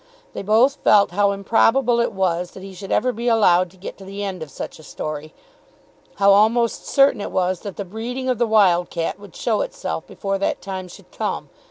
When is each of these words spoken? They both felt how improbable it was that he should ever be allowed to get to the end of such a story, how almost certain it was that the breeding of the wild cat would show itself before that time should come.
They 0.33 0.41
both 0.41 0.77
felt 0.83 1.11
how 1.11 1.29
improbable 1.31 1.99
it 1.99 2.11
was 2.11 2.51
that 2.53 2.63
he 2.63 2.73
should 2.73 2.91
ever 2.91 3.11
be 3.11 3.27
allowed 3.27 3.69
to 3.69 3.77
get 3.77 3.99
to 3.99 4.03
the 4.03 4.23
end 4.23 4.41
of 4.41 4.49
such 4.49 4.79
a 4.79 4.83
story, 4.83 5.31
how 6.15 6.31
almost 6.33 6.87
certain 6.87 7.21
it 7.21 7.29
was 7.29 7.59
that 7.59 7.75
the 7.75 7.85
breeding 7.85 8.27
of 8.27 8.39
the 8.39 8.47
wild 8.47 8.89
cat 8.89 9.19
would 9.19 9.35
show 9.35 9.61
itself 9.61 10.07
before 10.07 10.39
that 10.39 10.59
time 10.59 10.87
should 10.87 11.11
come. 11.11 11.51